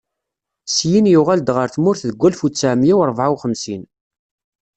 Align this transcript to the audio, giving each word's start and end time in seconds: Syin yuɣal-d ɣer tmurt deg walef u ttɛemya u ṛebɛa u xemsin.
Syin 0.75 1.05
yuɣal-d 1.13 1.49
ɣer 1.55 1.67
tmurt 1.69 2.01
deg 2.09 2.19
walef 2.21 2.41
u 2.45 2.47
ttɛemya 2.49 2.93
u 2.99 3.01
ṛebɛa 3.09 3.27
u 3.33 3.35
xemsin. 3.43 3.83